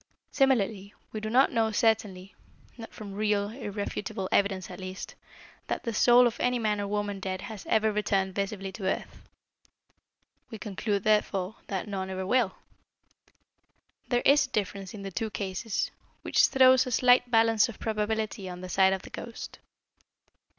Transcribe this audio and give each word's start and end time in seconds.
Similarly, 0.31 0.95
we 1.11 1.19
do 1.19 1.29
not 1.29 1.51
know 1.51 1.69
certainly 1.69 2.33
not 2.75 2.91
from 2.91 3.13
real, 3.13 3.49
irrefutable 3.51 4.27
evidence 4.31 4.71
at 4.71 4.79
least 4.79 5.13
that 5.67 5.83
the 5.83 5.93
soul 5.93 6.25
of 6.25 6.39
any 6.39 6.57
man 6.57 6.81
or 6.81 6.87
woman 6.87 7.19
dead 7.19 7.41
has 7.41 7.67
ever 7.67 7.91
returned 7.91 8.33
visibly 8.33 8.71
to 8.71 8.85
earth. 8.85 9.29
We 10.49 10.57
conclude, 10.57 11.03
therefore, 11.03 11.57
that 11.67 11.87
none 11.87 12.09
ever 12.09 12.25
will. 12.25 12.55
There 14.07 14.23
is 14.25 14.47
a 14.47 14.49
difference 14.49 14.95
in 14.95 15.03
the 15.03 15.11
two 15.11 15.29
cases, 15.29 15.91
which 16.23 16.47
throws 16.47 16.87
a 16.87 16.91
slight 16.91 17.29
balance 17.29 17.69
of 17.69 17.77
probability 17.79 18.49
on 18.49 18.61
the 18.61 18.69
side 18.69 18.93
of 18.93 19.03
the 19.03 19.11
ghost. 19.11 19.59